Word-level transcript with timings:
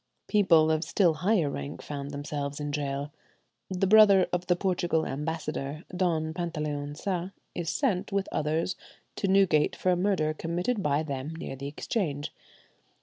People 0.27 0.71
of 0.71 0.83
still 0.83 1.13
higher 1.13 1.47
rank 1.47 1.83
found 1.83 2.09
themselves 2.09 2.59
in 2.59 2.71
gaol. 2.71 3.11
The 3.69 3.85
brother 3.85 4.25
of 4.33 4.47
the 4.47 4.55
"Portugal" 4.55 5.05
ambassador, 5.05 5.83
Don 5.95 6.33
Pantaleon 6.33 6.95
Sa, 6.97 7.29
is 7.53 7.69
sent, 7.69 8.11
with 8.11 8.27
others, 8.31 8.75
to 9.17 9.27
Newgate 9.27 9.75
for 9.75 9.91
a 9.91 9.95
murder 9.95 10.33
committed 10.33 10.81
by 10.81 11.03
them 11.03 11.35
near 11.35 11.55
the 11.55 11.67
Exchange. 11.67 12.33